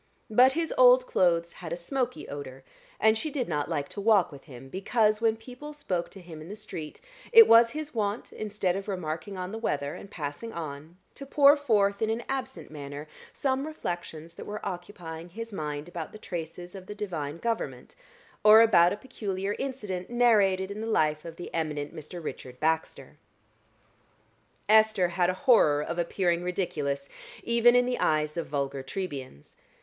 But 0.31 0.53
his 0.53 0.73
old 0.79 1.05
clothes 1.05 1.53
had 1.53 1.71
a 1.71 1.77
smoky 1.77 2.27
odor, 2.27 2.63
and 2.99 3.15
she 3.15 3.29
did 3.29 3.47
not 3.47 3.69
like 3.69 3.87
to 3.89 4.01
walk 4.01 4.31
with 4.31 4.45
him, 4.45 4.67
because, 4.67 5.21
when 5.21 5.35
people 5.37 5.73
spoke 5.73 6.09
to 6.09 6.19
him 6.21 6.41
in 6.41 6.49
the 6.49 6.55
street, 6.55 6.99
it 7.31 7.47
was 7.47 7.69
his 7.69 7.93
wont, 7.93 8.33
instead 8.33 8.75
of 8.75 8.87
remarking 8.87 9.37
on 9.37 9.51
the 9.51 9.59
weather 9.59 9.93
and 9.93 10.09
passing 10.09 10.51
on, 10.53 10.97
to 11.13 11.23
pour 11.27 11.55
forth 11.55 12.01
in 12.01 12.09
an 12.09 12.23
absent 12.27 12.71
manner 12.71 13.07
some 13.31 13.67
reflections 13.67 14.33
that 14.33 14.47
were 14.47 14.59
occupying 14.67 15.29
his 15.29 15.53
mind 15.53 15.87
about 15.87 16.13
the 16.13 16.17
traces 16.17 16.73
of 16.73 16.87
the 16.87 16.95
Divine 16.95 17.37
government, 17.37 17.93
or 18.43 18.61
about 18.61 18.91
a 18.91 18.97
peculiar 18.97 19.55
incident 19.59 20.09
narrated 20.09 20.71
in 20.71 20.81
the 20.81 20.87
life 20.87 21.25
of 21.25 21.35
the 21.35 21.53
eminent 21.53 21.95
Mr. 21.95 22.23
Richard 22.23 22.59
Baxter. 22.59 23.19
Esther 24.67 25.09
had 25.09 25.29
a 25.29 25.35
horror 25.45 25.83
of 25.83 25.99
appearing 25.99 26.41
ridiculous 26.41 27.07
even 27.43 27.75
in 27.75 27.85
the 27.85 27.99
eyes 27.99 28.35
of 28.35 28.47
vulgar 28.47 28.81
Trebians. 28.81 29.57